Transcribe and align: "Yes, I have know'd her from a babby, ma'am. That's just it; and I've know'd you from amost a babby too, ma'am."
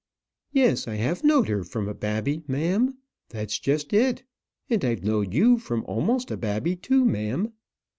"Yes, 0.51 0.87
I 0.87 0.95
have 0.95 1.23
know'd 1.23 1.47
her 1.47 1.63
from 1.63 1.87
a 1.87 1.93
babby, 1.93 2.41
ma'am. 2.47 2.97
That's 3.29 3.59
just 3.59 3.93
it; 3.93 4.23
and 4.67 4.83
I've 4.83 5.03
know'd 5.03 5.31
you 5.31 5.59
from 5.59 5.83
amost 5.87 6.31
a 6.31 6.37
babby 6.37 6.75
too, 6.75 7.05
ma'am." 7.05 7.53